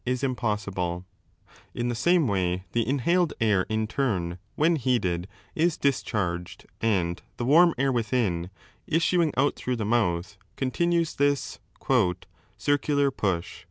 Plato's 0.03 0.21
theory 0.21 0.35
297 1.75 2.65
inhaled 2.75 3.33
air 3.39 3.67
in 3.69 3.85
turn, 3.85 4.39
when 4.55 4.75
heated, 4.77 5.27
is 5.53 5.77
discharged 5.77 6.65
and 6.81 7.21
the 7.37 7.45
warm 7.45 7.75
air 7.77 7.91
within, 7.91 8.49
issuing 8.87 9.31
out 9.37 9.55
through 9.55 9.75
the 9.75 9.85
mouth, 9.85 10.39
continues 10.55 11.13
this' 11.13 11.59
circular 12.57 13.11
push.' 13.11 13.59